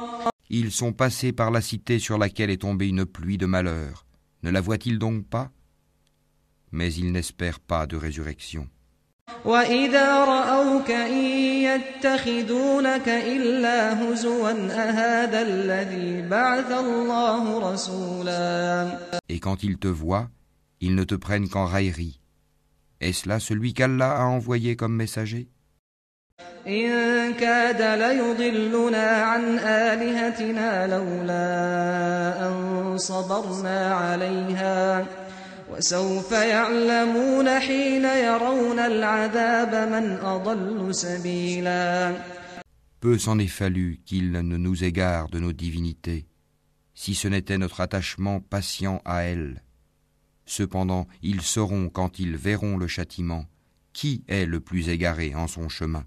Ils 0.51 0.71
sont 0.71 0.93
passés 0.93 1.31
par 1.31 1.51
la 1.51 1.61
cité 1.61 1.99
sur 1.99 2.17
laquelle 2.17 2.49
est 2.49 2.61
tombée 2.61 2.87
une 2.87 3.05
pluie 3.05 3.37
de 3.37 3.45
malheur. 3.45 4.05
Ne 4.41 4.49
la 4.49 4.61
voient-ils 4.61 4.97
donc 4.97 5.27
pas? 5.27 5.51
Mais 6.71 6.91
ils 6.93 7.11
n'espèrent 7.11 7.59
pas 7.59 7.85
de 7.85 7.95
résurrection. 7.95 8.67
Et 19.29 19.39
quand 19.39 19.63
ils 19.63 19.77
te 19.77 19.87
voient, 19.87 20.29
ils 20.81 20.95
ne 20.95 21.03
te 21.03 21.15
prennent 21.15 21.49
qu'en 21.49 21.65
raillerie. 21.65 22.19
Est-ce 23.01 23.29
là 23.29 23.39
celui 23.39 23.73
qu'Allah 23.73 24.19
a 24.19 24.25
envoyé 24.25 24.75
comme 24.75 24.95
messager? 24.95 25.47
إن 26.66 27.34
كاد 27.34 27.82
ليضلنا 27.82 29.10
عن 29.10 29.58
آلهتنا 29.58 30.86
لولا 30.86 32.48
أن 32.48 32.98
صبرنا 32.98 33.94
عليها 33.94 35.06
وسوف 35.70 36.32
يعلمون 36.32 37.60
حين 37.60 38.04
يرون 38.04 38.78
العذاب 38.78 39.74
من 39.92 40.16
أضل 40.24 40.94
سبيلا 40.94 42.14
Peu 43.00 43.18
s'en 43.18 43.38
est 43.38 43.46
fallu 43.48 44.00
qu'il 44.06 44.32
ne 44.32 44.56
nous 44.56 44.82
égare 44.82 45.28
de 45.28 45.38
nos 45.38 45.52
divinités, 45.52 46.24
si 46.94 47.14
ce 47.14 47.28
n'était 47.28 47.58
notre 47.58 47.82
attachement 47.82 48.40
patient 48.40 49.02
à 49.04 49.24
elles. 49.24 49.62
Cependant, 50.46 51.06
ils 51.20 51.42
sauront 51.42 51.90
quand 51.90 52.18
ils 52.18 52.38
verront 52.38 52.78
le 52.78 52.86
châtiment, 52.86 53.44
qui 53.92 54.24
est 54.28 54.46
le 54.46 54.60
plus 54.60 54.88
égaré 54.88 55.34
en 55.34 55.46
son 55.46 55.68
chemin. 55.68 56.06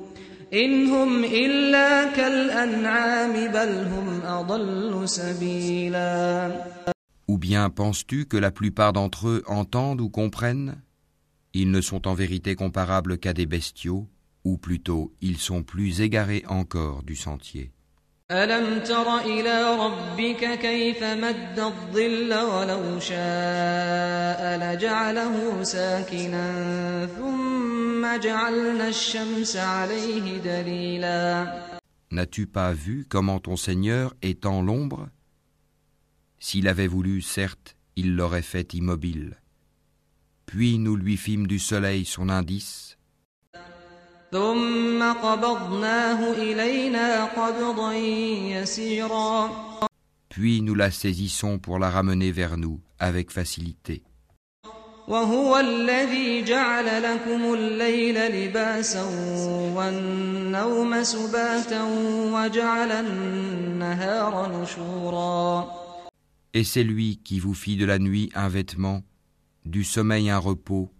إن 0.52 0.86
هم 0.86 1.24
إلا 1.24 2.12
كالأنعام 2.16 3.52
بل 3.52 3.86
هم 3.92 4.20
أضل 4.24 5.08
سبيلا 5.08 6.52
Ou 7.28 7.38
bien 7.38 7.70
penses-tu 7.70 8.26
que 8.26 8.36
la 8.36 8.52
plupart 8.52 8.92
d'entre 8.92 9.28
eux 9.28 9.42
entendent 9.46 10.00
ou 10.00 10.08
comprennent 10.08 10.80
Ils 11.54 11.70
ne 11.70 11.80
sont 11.80 12.06
en 12.06 12.14
vérité 12.14 12.54
comparables 12.54 13.18
qu'à 13.18 13.32
des 13.32 13.46
bestiaux, 13.46 14.06
ou 14.44 14.58
plutôt 14.58 15.12
ils 15.20 15.38
sont 15.38 15.64
plus 15.64 16.00
égarés 16.00 16.44
encore 16.48 17.02
du 17.02 17.16
sentier. 17.16 17.72
ألم 18.30 18.82
تر 18.84 19.18
إلى 19.18 19.76
ربك 19.78 20.58
كيف 20.58 21.02
مد 21.02 21.58
الظل 21.58 22.34
ولو 22.34 23.00
شاء 23.00 24.58
لجعله 24.58 25.62
ساكنا 25.62 27.06
ثم 27.06 28.20
جعلنا 28.20 28.88
الشمس 28.88 29.56
عليه 29.56 30.38
دليلا 30.38 31.62
N'as-tu 32.10 32.46
pas 32.46 32.72
vu 32.72 33.06
comment 33.08 33.38
ton 33.38 33.56
Seigneur 33.56 34.14
étend 34.22 34.60
l'ombre 34.60 35.08
S'il 36.40 36.66
avait 36.66 36.86
voulu, 36.88 37.22
certes, 37.22 37.76
il 37.94 38.16
l'aurait 38.16 38.42
fait 38.42 38.74
immobile. 38.74 39.36
Puis 40.46 40.78
nous 40.78 40.96
lui 40.96 41.16
fîmes 41.16 41.46
du 41.46 41.60
soleil 41.60 42.04
son 42.04 42.28
indice, 42.28 42.98
ثم 44.32 45.12
قبضناه 45.12 46.32
إلينا 46.32 47.24
قبضا 47.24 47.92
يسيرا 47.92 49.66
puis 50.36 50.60
nous 50.60 50.74
la 50.74 50.90
saisissons 50.90 51.58
pour 51.58 51.78
la 51.78 51.88
ramener 51.88 52.30
vers 52.30 52.58
nous 52.58 52.78
avec 52.98 53.30
facilité. 53.30 54.02
وهو 55.08 55.56
الذي 55.58 56.44
جعل 56.44 57.02
لكم 57.02 57.54
الليل 57.54 58.18
لباسا 58.18 59.04
والنوم 59.74 61.02
سباتا 61.02 61.82
وجعل 62.32 62.92
النهار 62.92 64.62
نشورا 64.62 65.66
Et 66.52 66.64
c'est 66.64 66.84
lui 66.84 67.20
qui 67.24 67.38
vous 67.38 67.54
fit 67.54 67.76
de 67.76 67.86
la 67.86 67.98
nuit 67.98 68.30
un 68.34 68.48
vêtement, 68.48 69.02
du 69.64 69.84
sommeil 69.84 70.28
un 70.28 70.38
repos, 70.38 70.90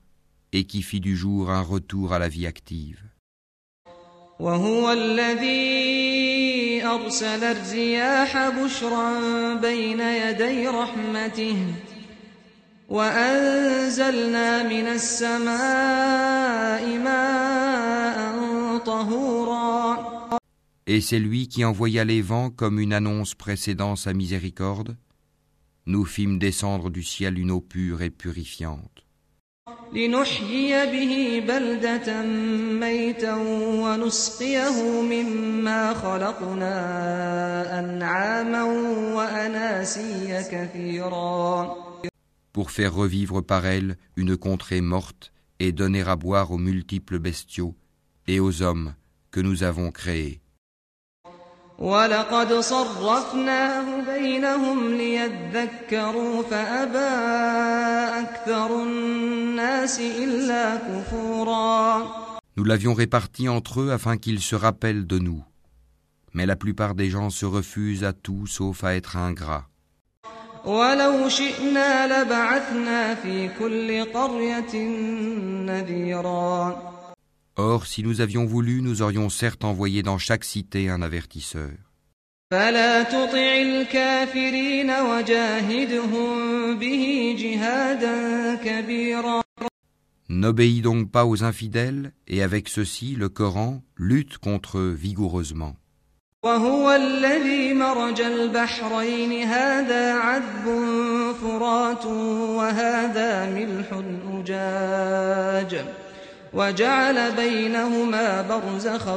et 0.53 0.65
qui 0.65 0.81
fit 0.81 1.01
du 1.01 1.15
jour 1.15 1.51
un 1.51 1.61
retour 1.61 2.15
à 2.15 2.19
la 2.19 2.29
vie 2.31 2.47
active. 2.47 3.03
وهو 4.41 4.93
الذي 4.93 6.85
أرسل 6.85 7.45
الرياح 7.45 8.49
بشرا 8.49 9.55
بين 9.55 10.01
يدي 10.01 10.69
رحمته 10.69 11.57
وأنزلنا 12.89 14.62
من 14.62 14.87
السماء 14.87 16.99
ماء 16.99 18.79
طهورا 18.79 20.17
Et 20.89 21.01
c'est 21.01 21.19
lui 21.19 21.49
qui 21.49 21.65
envoya 21.65 22.05
les 22.05 22.23
vents 22.23 22.51
comme 22.51 22.79
une 22.79 22.93
annonce 22.93 23.35
précédant 23.35 23.97
sa 23.97 24.15
miséricorde. 24.15 24.97
Nous 25.87 26.05
fîmes 26.05 26.39
descendre 26.39 26.91
du 26.91 27.03
ciel 27.03 27.41
une 27.41 27.51
eau 27.51 27.61
pure 27.61 28.03
et 28.03 28.11
purifiante, 28.11 29.05
لنحيي 29.93 30.87
به 30.87 31.47
بلدة 31.49 32.23
ميتا 32.81 33.35
ونسقيه 33.83 35.01
مما 35.03 35.95
خلقنا 35.95 36.75
أنعاما 37.79 38.62
وأناسيا 39.15 40.43
كثيرا 40.43 41.77
pour 42.53 42.71
faire 42.71 42.95
revivre 42.95 43.43
par 43.43 43.67
elle 43.67 43.97
une 44.17 44.37
contrée 44.37 44.81
morte 44.81 45.33
et 45.59 45.73
donner 45.73 46.03
à 46.03 46.17
boire 46.17 46.53
aux 46.53 46.59
multiples 46.59 47.19
bestiaux 47.19 47.75
et 48.27 48.41
aux 48.41 48.62
hommes 48.62 48.95
que 49.31 49.41
nous 49.41 49.62
avons 49.62 49.91
créés. 49.91 50.41
ولقد 51.81 52.53
صرفناه 52.53 54.15
بينهم 54.15 54.95
ليذكروا 54.95 56.43
فأبى 56.43 57.15
أكثر 58.25 58.83
الناس 58.83 60.01
إلا 60.01 60.77
كفورا 60.77 62.27
Nous 62.59 62.65
l'avions 62.65 62.95
réparti 62.95 63.51
entre 63.51 63.81
eux 63.83 63.91
afin 63.93 64.17
qu'ils 64.17 64.41
se 64.41 64.57
rappellent 64.57 65.07
de 65.07 65.19
nous. 65.19 65.45
Mais 66.33 66.47
la 66.47 66.57
plupart 66.57 66.95
des 66.95 67.11
gens 67.11 67.29
se 67.29 67.45
refusent 67.45 68.05
à 68.05 68.15
tout 68.15 68.47
sauf 68.47 68.83
à 68.83 68.95
être 68.95 69.17
ingrats. 69.17 69.67
ولو 70.67 71.29
شئنا 71.29 72.07
لبعثنا 72.07 73.15
في 73.15 73.49
كل 73.59 74.05
قرية 74.12 74.77
نذيرا 75.67 76.77
Or, 77.57 77.87
si 77.87 78.03
nous 78.03 78.21
avions 78.21 78.45
voulu, 78.45 78.83
nous 78.83 79.01
aurions 79.03 79.31
certes 79.31 79.65
envoyé 79.65 80.03
dans 80.03 80.19
chaque 80.19 80.45
cité 80.45 80.91
un 80.91 81.03
avertisseur. 81.03 81.71
فلا 82.51 83.03
تطع 83.03 83.55
الكافرين 83.62 84.91
وجاهدهم 84.91 86.79
به 86.79 87.37
جهادا 87.39 88.55
كبيرا 88.55 89.43
N'obéis 90.29 90.81
donc 90.81 91.11
pas 91.11 91.25
aux 91.25 91.45
infidèles, 91.45 92.12
et 92.27 92.43
avec 92.43 92.69
ceci, 92.69 93.15
le 93.15 93.29
Coran 93.29 93.83
lutte 93.97 94.39
contre 94.39 94.79
eux 94.79 94.93
vigoureusement. 94.93 95.77
وهو 96.45 96.93
الذي 96.93 97.75
مرج 97.75 98.21
البحرين 98.21 99.43
هذا 99.43 100.15
عذب 100.15 100.67
فرات 101.43 102.07
وهذا 102.07 103.51
ملح 103.51 103.87
أجاج 104.39 105.85
وجعل 106.55 107.37
بينهما 107.37 108.43
برزخا 108.43 109.15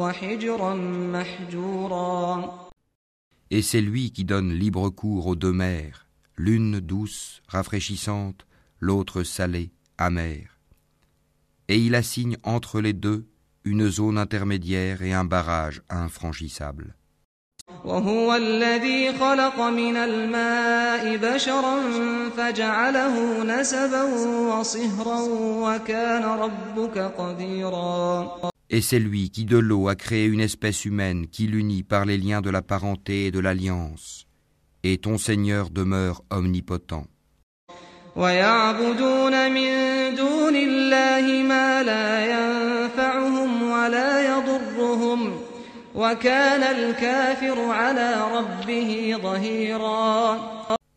وحجرا 0.00 0.74
محجورا 1.14 2.60
Et 3.52 3.62
c'est 3.62 3.80
lui 3.80 4.12
qui 4.12 4.24
donne 4.24 4.52
libre 4.52 4.90
cours 4.90 5.26
aux 5.26 5.34
deux 5.34 5.52
mers, 5.52 6.06
l'une 6.36 6.78
douce, 6.78 7.42
rafraîchissante, 7.48 8.46
l'autre 8.78 9.24
salée, 9.24 9.72
amère. 9.98 10.60
Et 11.66 11.78
il 11.78 11.96
assigne 11.96 12.36
entre 12.44 12.80
les 12.80 12.92
deux 12.92 13.26
une 13.64 13.88
zone 13.88 14.18
intermédiaire 14.18 15.02
et 15.02 15.12
un 15.12 15.24
barrage 15.24 15.82
infranchissable. 15.90 16.94
وهو 17.84 18.34
الذي 18.34 19.12
خلق 19.12 19.60
من 19.60 19.96
الماء 19.96 21.16
بشرا 21.16 21.76
فجعله 22.36 23.44
نسبا 23.44 24.02
وصهرا 24.52 25.20
وكان 25.64 26.24
ربك 26.24 26.98
قديرا 26.98 28.30
Et 28.72 28.82
c'est 28.82 29.00
lui 29.00 29.30
qui 29.30 29.46
de 29.46 29.58
l'eau 29.58 29.88
a 29.88 29.96
créé 29.96 30.26
une 30.26 30.40
espèce 30.40 30.84
humaine 30.84 31.26
qui 31.26 31.48
l'unit 31.48 31.82
par 31.82 32.04
les 32.04 32.16
liens 32.18 32.40
de 32.40 32.50
la 32.50 32.62
parenté 32.62 33.26
et 33.26 33.30
de 33.32 33.40
l'alliance. 33.40 34.26
Et 34.84 34.98
ton 34.98 35.18
Seigneur 35.18 35.70
demeure 35.70 36.22
omnipotent. 36.30 37.06
ويعبدون 38.16 39.52
من 39.52 39.70
دون 40.14 40.56
الله 40.56 41.42
ما 41.42 41.82
لا 41.82 42.26
ينفعهم 42.26 43.70
ولا 43.70 44.13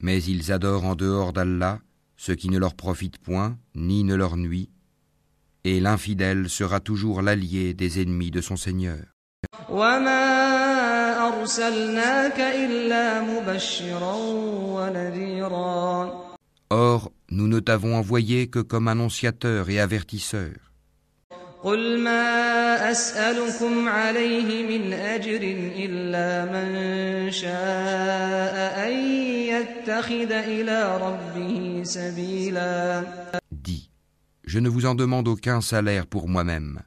Mais 0.00 0.22
ils 0.24 0.52
adorent 0.52 0.84
en 0.84 0.94
dehors 0.94 1.32
d'Allah 1.32 1.78
ce 2.16 2.32
qui 2.32 2.48
ne 2.50 2.58
leur 2.58 2.74
profite 2.74 3.18
point, 3.18 3.56
ni 3.76 4.02
ne 4.02 4.16
leur 4.16 4.36
nuit, 4.36 4.70
et 5.64 5.80
l'infidèle 5.80 6.48
sera 6.48 6.80
toujours 6.80 7.22
l'allié 7.22 7.74
des 7.74 8.02
ennemis 8.02 8.32
de 8.32 8.40
son 8.40 8.56
Seigneur. 8.56 9.04
Or, 16.70 17.12
nous 17.30 17.48
ne 17.48 17.60
t'avons 17.60 17.96
envoyé 17.96 18.48
que 18.48 18.58
comme 18.58 18.88
annonciateur 18.88 19.70
et 19.70 19.78
avertisseur. 19.78 20.67
قل 21.63 21.99
ما 21.99 22.91
أسألكم 22.91 23.87
عليه 23.89 24.67
من 24.67 24.93
أجر 24.93 25.41
إلا 25.75 26.45
من 26.51 27.31
شاء 27.31 28.87
أن 28.87 28.93
يتخذ 29.47 30.31
إلى 30.31 30.97
ربه 30.97 31.83
سبيلا 31.83 33.03
Dis, 33.51 33.89
je 34.43 34.59
ne 34.59 34.67
vous 34.67 34.85
en 34.85 34.95
demande 34.95 35.27
aucun 35.29 35.61
salaire 35.61 36.05
pour 36.05 36.27
moi-même. 36.27 36.81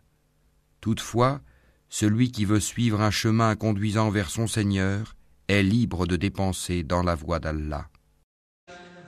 Toutefois, 0.82 1.40
celui 1.88 2.30
qui 2.30 2.44
veut 2.44 2.60
suivre 2.60 3.00
un 3.00 3.10
chemin 3.10 3.56
conduisant 3.56 4.10
vers 4.10 4.28
son 4.28 4.46
Seigneur 4.46 5.16
est 5.48 5.62
libre 5.62 6.06
de 6.06 6.16
dépenser 6.16 6.82
dans 6.82 7.02
la 7.02 7.14
voie 7.14 7.38
d'Allah. 7.38 7.88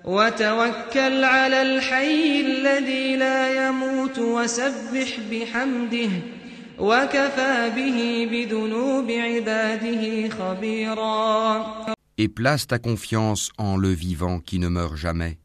وتوكل 0.05 1.25
على 1.25 1.63
الحي 1.63 2.41
الذي 2.41 3.17
لا 3.17 3.69
يموت 3.69 4.19
وسبح 4.19 5.21
بحمده 5.31 6.11
وكفى 6.79 7.71
به 7.77 8.29
بذنوب 8.31 9.11
عباده 9.11 10.29
خبيرا 10.29 11.95
Et 12.21 12.29
place 12.29 12.67
ta 12.67 12.79
confiance 12.79 13.51
en 13.59 13.77
le 13.77 13.91
vivant 13.91 14.41
qui 14.41 14.59
ne 14.59 14.69
meurt 14.69 14.97
jamais. 14.97 15.39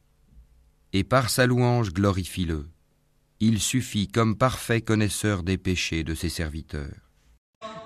Et 0.92 1.04
par 1.04 1.30
sa 1.30 1.46
louange 1.46 1.92
glorifie-le. 1.92 2.66
Il 3.38 3.60
suffit 3.60 4.08
comme 4.08 4.36
parfait 4.36 4.80
connaisseur 4.80 5.44
des 5.44 5.58
péchés 5.58 6.02
de 6.02 6.14
ses 6.14 6.28
serviteurs. 6.28 7.04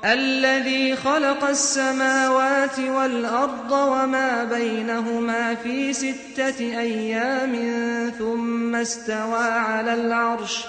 الذي 0.04 0.96
خلق 0.96 1.44
السماوات 1.44 2.78
والأرض 2.78 3.70
وما 3.70 4.44
بينهما 4.44 5.54
في 5.54 5.92
ستة 5.92 6.60
أيام 6.60 7.54
ثم 8.18 8.74
استوى 8.74 9.48
على 9.48 9.94
العرش 9.94 10.64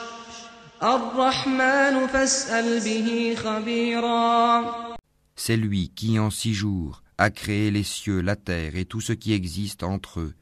الرحمن 0.83 2.07
فاسأل 2.07 2.79
به 2.79 3.35
خبيرا 3.37 4.89
C'est 5.35 5.55
lui 5.57 5.89
qui 5.95 6.19
en 6.19 6.29
six 6.29 6.53
jours 6.53 7.01
a 7.17 7.29
créé 7.29 7.71
les 7.71 7.83
cieux, 7.83 8.21
la 8.21 8.35
terre 8.35 8.75
et 8.75 8.85
tout 8.85 8.99
ce 8.99 9.13
qui 9.13 9.31
existe 9.33 9.83
entre 9.83 10.19
eux. 10.19 10.33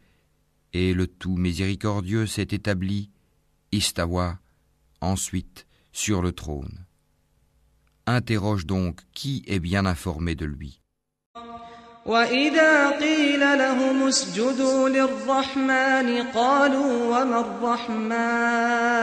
Et 0.74 0.94
le 0.94 1.08
tout 1.08 1.36
miséricordieux 1.38 2.26
s'est 2.26 2.48
établi, 2.52 3.12
Istawa, 3.72 4.40
ensuite, 5.02 5.68
sur 5.92 6.22
le 6.24 6.32
trône. 6.32 6.88
Interroge 8.06 8.66
donc 8.66 9.02
qui 9.14 9.44
est 9.48 9.60
bien 9.60 9.86
informé 9.86 10.36
de 10.36 10.46
lui. 10.46 10.80
وإذا 12.08 13.00
قيل 13.00 13.40
لهم 13.40 14.08
اسجدوا 14.08 14.90
للرحمن 14.90 16.24
قالوا 16.24 17.20
وما 17.22 17.40
الرحمن 17.40 18.98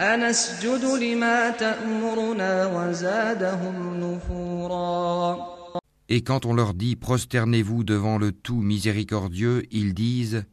أنسجد 0.00 0.84
لما 0.84 1.50
تأمرنا 1.50 2.66
وزادهم 2.66 4.00
نفورا 4.00 5.48
Et 6.10 6.22
quand 6.22 6.46
on 6.46 6.54
leur 6.54 6.72
dit 6.74 6.96
prosternez-vous 6.96 7.84
devant 7.84 8.16
le 8.18 8.32
tout 8.32 8.62
miséricordieux, 8.62 9.66
ils 9.70 9.92
disent 9.94 10.44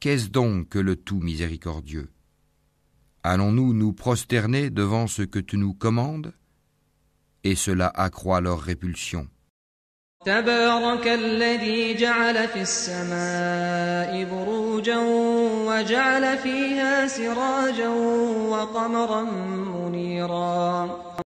Qu'est-ce 0.00 0.28
donc 0.30 0.68
que 0.70 0.78
le 0.78 0.96
tout 0.96 1.20
miséricordieux 1.20 2.08
Allons-nous 3.22 3.74
nous 3.74 3.92
prosterner 3.92 4.70
devant 4.70 5.06
ce 5.06 5.22
que 5.22 5.38
tu 5.38 5.58
nous 5.58 5.74
commandes 5.74 6.32
et 7.43 7.55
cela 7.55 7.87
accroît 7.95 8.41
leur 8.41 8.59
répulsion. 8.59 9.27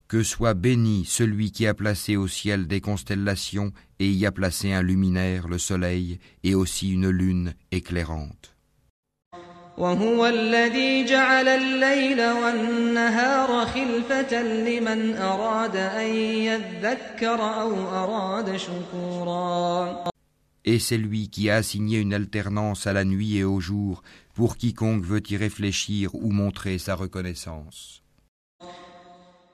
Que 0.08 0.24
soit 0.24 0.54
béni 0.54 1.06
celui 1.06 1.52
qui 1.52 1.68
a 1.68 1.74
placé 1.74 2.16
au 2.18 2.28
ciel 2.28 2.68
des 2.68 2.82
constellations 2.82 3.72
et 4.00 4.10
y 4.10 4.26
a 4.26 4.32
placé 4.32 4.74
un 4.74 4.82
luminaire, 4.82 5.48
le 5.48 5.58
soleil, 5.58 6.20
et 6.44 6.54
aussi 6.54 6.92
une 6.92 7.10
lune 7.10 7.54
éclairante. 7.72 8.51
وهو 9.79 10.27
الذي 10.27 11.05
جعل 11.05 11.49
الليل 11.49 12.21
والنهار 12.21 13.67
خلفة 13.67 14.43
لمن 14.43 15.17
أراد 15.17 15.77
أن 15.77 16.15
يذكر 16.49 17.41
أو 17.41 17.73
أراد 17.89 18.57
شكورا 18.57 20.05
Et 20.69 20.81
c'est 20.81 20.97
lui 20.99 21.29
qui 21.29 21.49
a 21.49 21.57
assigné 21.57 21.99
une 22.01 22.13
alternance 22.13 22.89
à 22.89 22.93
la 22.93 23.05
nuit 23.05 23.37
et 23.37 23.45
au 23.45 23.61
jour 23.61 24.03
pour 24.35 24.57
quiconque 24.57 25.05
veut 25.05 25.23
y 25.31 25.37
réfléchir 25.37 26.13
ou 26.15 26.31
montrer 26.31 26.79
sa 26.79 26.97
reconnaissance. 26.97 28.00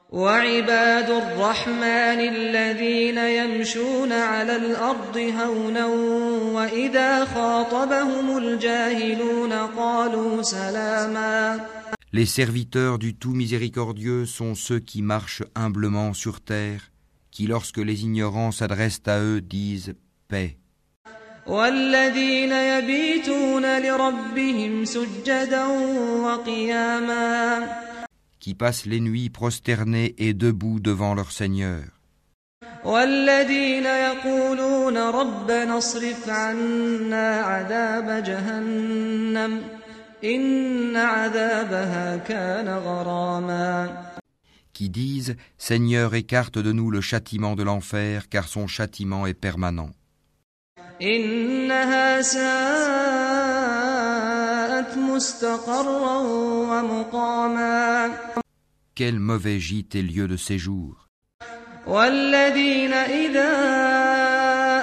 وعباد 0.09 1.09
الرحمن 1.09 2.19
الذين 2.19 3.17
يمشون 3.17 4.11
على 4.11 4.55
الأرض 4.55 5.17
هونا 5.17 5.85
وإذا 6.55 7.25
خاطبهم 7.25 8.37
الجاهلون 8.37 9.53
قالوا 9.53 10.41
سلاما 10.41 11.59
Les 12.13 12.25
serviteurs 12.25 12.99
du 12.99 13.15
tout 13.15 13.33
miséricordieux 13.33 14.25
sont 14.25 14.55
ceux 14.55 14.79
qui 14.79 15.01
marchent 15.01 15.43
humblement 15.55 16.13
sur 16.13 16.39
terre, 16.39 16.89
qui 17.29 17.45
lorsque 17.47 17.79
les 17.79 18.03
ignorants 18.03 18.53
s'adressent 18.53 19.07
à 19.07 19.19
eux 19.19 19.41
disent 19.41 19.93
paix. 20.29 20.57
والذين 21.47 22.51
يبيتون 22.51 23.81
لربهم 23.81 24.85
سجدا 24.85 25.65
وقياما 26.23 27.86
qui 28.46 28.54
passent 28.54 28.86
les 28.86 29.00
nuits 29.00 29.30
prosternés 29.30 30.14
et 30.18 30.34
debout 30.34 30.80
devant 30.80 31.14
leur 31.14 31.32
Seigneur, 31.32 31.84
والذين 32.84 33.86
يقولون 33.86 34.52
يقولون 34.92 34.96
ربنا 34.98 35.78
اصرف 35.78 36.28
عنا 36.28 37.40
عذاب 37.40 38.22
جهنم 38.24 39.62
إن 40.24 40.96
عذابها 40.96 42.16
كان 42.16 42.68
غراما 42.68 44.02
qui 44.74 44.88
disent 44.88 45.36
Seigneur, 45.58 46.14
écarte 46.14 46.58
de 46.58 46.72
nous 46.72 46.90
le 46.90 47.00
châtiment 47.00 47.54
de 47.56 47.62
l'enfer, 47.62 48.28
car 48.28 48.48
son 48.48 48.66
châtiment 48.66 49.26
est 49.26 49.34
permanent. 49.34 49.90
إنها 51.02 52.22
ساءت 52.22 52.42
مستقرا 52.42 52.82
ومقاما 52.92 53.55
Quel 58.94 59.18
mauvais 59.18 59.60
gîte 59.60 59.94
et 59.94 60.02
lieu 60.02 60.28
de 60.28 60.36
séjour. 60.36 61.02
والذين 61.86 62.92
إذا 62.92 63.52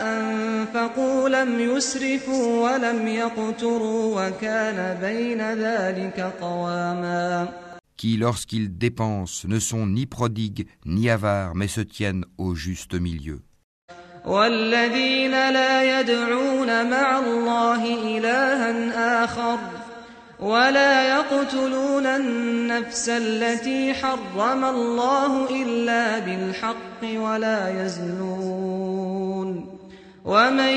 أنفقوا 0.04 1.30
لم 1.30 1.60
يسرفوا 1.60 2.72
ولم 2.72 3.08
يقتروا 3.08 4.28
وكان 4.28 4.98
بين 5.02 5.42
ذلك 5.42 6.34
قواما 6.42 7.48
qui, 8.00 8.16
lorsqu'ils 8.16 8.78
dépensent, 8.78 9.46
ne 9.50 9.60
sont 9.60 9.86
ni 9.86 10.06
prodigues 10.06 10.66
ni 10.86 11.10
avares, 11.10 11.54
mais 11.54 11.68
se 11.68 11.82
tiennent 11.82 12.26
au 12.38 12.56
juste 12.56 12.94
milieu. 12.94 13.42
والذين 14.26 15.32
لا 15.32 16.00
يدعون 16.00 16.90
مع 16.90 17.20
الله 17.20 18.18
إلها 18.18 19.24
آخر 19.24 19.58
ولا 20.44 21.18
يقتلون 21.18 22.06
النفس 22.06 23.10
التي 23.10 23.94
حرم 23.94 24.66
الله 24.66 25.62
إلا 25.64 26.20
بالحق 26.20 27.04
ولا 27.04 27.86
يزنون 27.86 29.80
ومن 30.26 30.74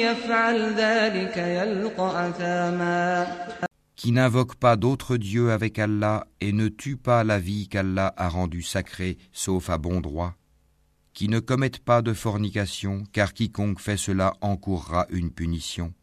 يفعل 0.00 0.74
ذلك 0.74 1.36
يلقى 1.36 2.28
أثاما 2.28 3.26
qui 4.02 4.10
n'invoque 4.10 4.56
pas 4.56 4.74
d'autre 4.74 5.16
Dieu 5.16 5.52
avec 5.52 5.78
Allah 5.78 6.26
et 6.40 6.52
ne 6.52 6.66
tue 6.66 6.96
pas 6.96 7.22
la 7.22 7.38
vie 7.38 7.68
qu'Allah 7.68 8.12
a 8.16 8.28
rendue 8.28 8.62
sacrée, 8.62 9.16
sauf 9.32 9.70
à 9.70 9.78
bon 9.78 10.00
droit, 10.00 10.34
qui 11.14 11.28
ne 11.28 11.38
commettent 11.38 11.78
pas 11.78 12.02
de 12.02 12.12
fornication, 12.12 13.04
car 13.12 13.32
quiconque 13.32 13.78
fait 13.78 13.96
cela 13.96 14.32
encourra 14.40 15.06
une 15.10 15.30
punition. 15.30 15.94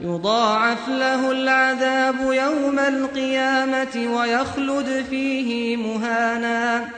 يضاعف 0.00 0.88
له 0.88 1.32
العذاب 1.32 2.14
يوم 2.20 2.78
القيامة 2.78 4.16
ويخلد 4.16 5.04
فيه 5.10 5.76
مهانا 5.76 6.88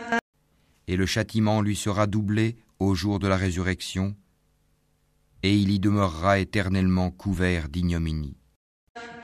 Et 0.89 0.97
le 0.97 1.05
châtiment 1.05 1.61
lui 1.61 1.77
sera 1.77 2.07
doublé 2.07 2.57
au 2.81 2.95
jour 2.95 3.19
de 3.19 3.29
la 3.29 3.37
résurrection, 3.37 4.15
et 5.43 5.55
il 5.55 5.71
y 5.71 5.79
demeurera 5.79 6.39
éternellement 6.39 7.11
couvert 7.11 7.69
d'ignominie. 7.69 8.37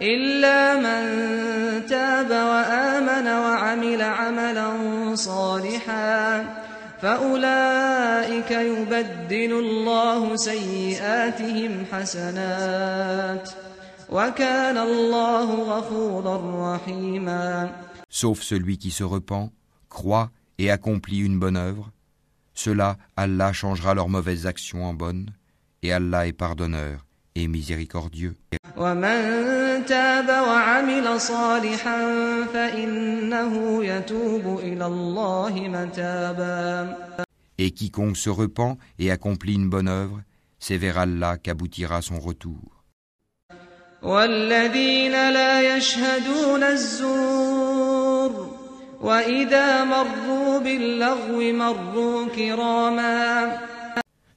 إلا 0.03 0.75
من 0.77 1.87
تاب 1.87 2.31
وآمن 2.31 3.27
وعمل 3.29 4.03
عملا 4.03 4.71
صالحا 5.15 6.58
فأولئك 7.03 8.51
يبدل 8.51 9.53
الله 9.53 10.37
سيئاتهم 10.37 11.85
حسنات 11.93 13.51
وكان 14.11 14.79
الله 14.79 15.49
غفورا 15.55 16.37
رحيما 16.75 17.71
Sauf 18.09 18.43
celui 18.43 18.79
qui 18.79 18.93
se 18.93 19.03
repent, 19.03 19.51
croit 19.89 20.31
et 20.59 20.71
accomplit 20.71 21.19
une 21.19 21.41
bonne 21.41 21.57
œuvre, 21.57 21.91
cela 22.55 22.97
Allah 23.17 23.53
changera 23.53 23.95
leurs 23.95 24.09
mauvaises 24.09 24.47
actions 24.47 24.85
en 24.85 24.95
bonnes, 24.95 25.31
et 25.83 25.93
Allah 25.93 26.29
est 26.29 26.33
pardonneur 26.33 27.05
et 27.35 27.49
miséricordieux. 27.49 28.37
ومن 28.79 29.85
تاب 29.87 30.29
وعمل 30.29 31.21
صالحا 31.21 31.99
فإنه 32.55 33.85
يتوب 33.85 34.59
إلى 34.59 34.87
الله 34.87 35.53
متابا 35.69 36.97
Et 37.59 37.71
quiconque 37.71 38.17
se 38.17 38.31
repent 38.31 38.79
et 38.99 39.11
accomplit 39.13 39.55
une 39.55 39.71
bonne 39.71 39.89
œuvre, 39.89 40.21
c'est 40.59 40.77
vers 40.77 40.99
Allah 40.99 41.39
qu'aboutira 41.39 42.03
son 42.03 42.19
retour. 42.19 42.75
والذين 44.03 45.13
لا 45.13 45.77
يشهدون 45.77 46.63
الزور 46.63 48.51
وإذا 49.01 49.85
مروا 49.85 50.59
باللغو 50.59 51.53
مروا 51.53 52.29
كراما 52.29 53.59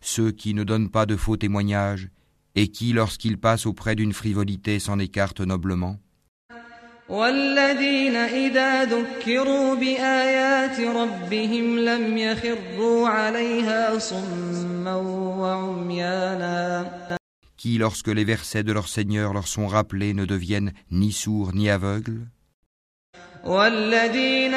Ceux 0.01 0.32
qui 0.32 0.53
ne 0.53 0.63
donnent 0.63 0.89
pas 0.89 1.06
de 1.06 1.15
faux 1.17 1.36
témoignages 1.38 2.08
et 2.56 2.67
qui, 2.69 2.93
lorsqu'ils 2.93 3.38
passent 3.38 3.65
auprès 3.65 3.95
d'une 3.95 4.13
frivolité, 4.13 4.80
s'en 4.80 4.99
écartent 4.99 5.41
noblement. 5.41 5.97
والذين 7.10 8.15
إذا 8.15 8.86
ذكروا 8.86 9.75
بآيات 9.75 10.80
ربهم 10.80 11.80
لم 11.80 12.17
يخروا 12.17 13.08
عليها 13.10 13.99
صما 13.99 14.95
وعميانا 15.39 17.17
Qui, 17.58 17.77
lorsque 17.80 18.10
les 18.10 18.23
versets 18.23 18.63
de 18.63 18.71
leur 18.71 18.88
Seigneur 18.88 19.34
leur 19.34 19.47
sont 19.47 19.67
rappelés, 19.67 20.13
ne 20.13 20.25
deviennent 20.25 20.73
ni 20.91 21.12
sourds 21.12 21.56
ni 21.56 21.69
aveugles. 21.69 22.27
والذين 23.43 24.53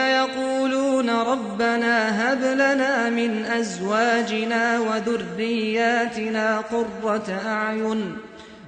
يقولون 0.95 1.11
ربنا 1.11 1.97
هب 2.21 2.43
لنا 2.43 3.11
من 3.11 3.31
أزواجنا 3.45 4.79
وذرياتنا 4.81 6.61
قرة 6.61 7.31
أعين 7.31 8.17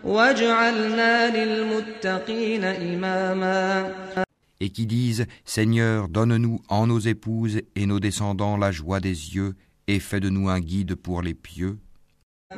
واجعلنا 0.05 1.37
للمتقين 1.37 2.64
إماما 2.64 3.94
Et 4.61 4.70
qui 4.70 4.87
disent 4.87 5.26
Seigneur, 5.44 6.09
donne-nous 6.09 6.61
en 6.68 6.87
nos 6.87 6.98
épouses 7.00 7.61
et 7.76 7.87
nos 7.87 7.98
descendants 8.00 8.57
la 8.57 8.70
joie 8.70 9.00
des 9.00 9.35
yeux 9.35 9.55
et 9.88 9.98
fais 9.98 10.20
de 10.20 10.28
nous 10.28 10.48
un 10.48 10.61
guide 10.61 10.94
pour 10.94 11.20
les 11.22 11.35
pieux. 11.35 11.78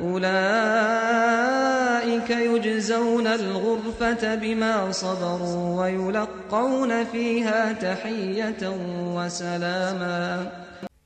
أولئك 0.01 0.29
يجزون 2.29 3.27
الغرفة 3.27 4.35
بما 4.35 4.91
صبروا 4.91 5.81
ويلقون 5.81 7.05
فيها 7.05 7.71
تحية 7.71 8.69
وسلاما 9.15 10.51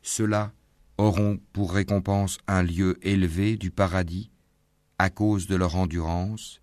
Ceux-là 0.02 0.52
auront 0.98 1.40
pour 1.54 1.74
récompense 1.74 2.40
un 2.48 2.64
lieu 2.64 2.98
élevé 3.04 3.58
du 3.58 3.70
paradis 3.72 4.32
à 4.98 5.10
cause 5.10 5.48
de 5.48 5.56
leur 5.56 5.76
endurance, 5.78 6.60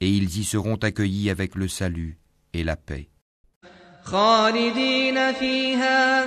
et 0.00 0.10
ils 0.10 0.38
y 0.38 0.44
seront 0.44 0.76
accueillis 0.76 1.30
avec 1.30 1.54
le 1.56 1.68
salut 1.68 2.18
et 2.52 2.62
la 2.62 2.76
paix. 2.76 3.08
خالدين 4.04 5.32
فيها 5.32 6.26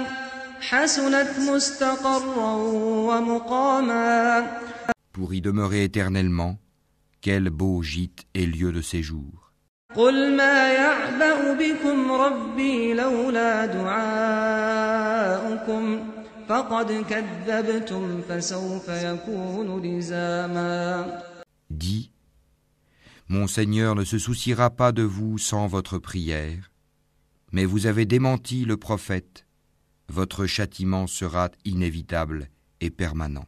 حسنت 0.62 1.40
مستقرا 1.40 2.56
ومقاما 3.08 4.48
Pour 5.12 5.34
y 5.34 5.42
demeurer 5.42 5.84
éternellement, 5.84 6.60
quel 7.22 7.50
beau 7.50 7.82
gîte 7.82 8.26
et 8.34 8.46
lieu 8.46 8.72
de 8.72 8.82
séjour. 8.82 9.48
قل 9.96 10.36
ما 10.38 10.74
يعبأ 10.74 11.54
بكم 11.54 12.12
ربي 12.12 12.94
لولا 12.94 13.66
دعاؤكم 14.46 15.20
فقد 16.50 16.92
كذبتم 17.10 18.22
فسوف 18.22 18.90
يكون 18.90 19.82
لزاما 19.82 21.06
Dis, 21.70 22.12
Mon 23.30 23.48
Seigneur 23.48 23.96
ne 23.96 24.06
se 24.06 24.18
souciera 24.18 24.70
pas 24.70 24.92
de 24.94 25.04
vous 25.04 25.38
sans 25.38 25.68
votre 25.68 25.98
prière, 25.98 26.72
mais 27.52 27.66
vous 27.66 27.86
avez 27.88 28.06
démenti 28.06 28.64
le 28.64 28.78
prophète, 28.78 29.46
votre 30.10 30.46
châtiment 30.46 31.08
sera 31.08 31.50
inévitable 31.66 32.50
et 32.80 32.90
permanent. 32.90 33.48